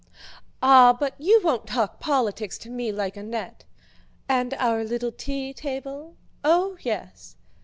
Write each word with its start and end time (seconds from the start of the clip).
"Ah, 0.63 0.97
but 0.99 1.13
you 1.19 1.39
won't 1.43 1.67
talk 1.67 1.99
politics 1.99 2.57
to 2.57 2.71
me 2.71 2.91
like 2.91 3.15
Annette!" 3.15 3.65
"And 4.27 4.55
our 4.55 4.83
little 4.83 5.11
tea 5.11 5.53
table?" 5.53 6.15
"Oh, 6.43 6.75
yes!" 6.79 7.35